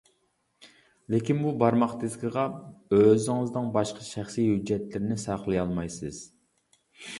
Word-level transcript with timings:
لېكىن 1.15 1.43
بۇ 1.43 1.51
بارماق 1.63 1.93
دىسكىغا 2.05 2.45
ئۆزىڭىزنىڭ 2.99 3.69
باشقا 3.77 4.07
شەخسىي 4.09 4.51
ھۆججەتلىرىنى 4.55 5.21
ساقلىيالمايسىز. 5.29 6.27